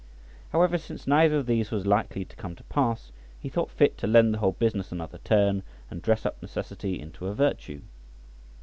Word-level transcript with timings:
However, 0.51 0.79
since 0.79 1.05
neither 1.05 1.35
of 1.37 1.45
these 1.45 1.69
was 1.69 1.85
likely 1.85 2.25
to 2.25 2.35
come 2.35 2.55
to 2.55 2.63
pass, 2.63 3.11
he 3.39 3.49
thought 3.49 3.69
fit 3.69 3.99
to 3.99 4.07
lend 4.07 4.33
the 4.33 4.39
whole 4.39 4.53
business 4.53 4.91
another 4.91 5.19
turn, 5.19 5.61
and 5.91 6.01
to 6.01 6.05
dress 6.05 6.25
up 6.25 6.41
necessity 6.41 6.99
into 6.99 7.27
a 7.27 7.35
virtue. 7.35 7.81